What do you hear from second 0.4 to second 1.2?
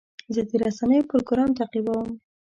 د رسنیو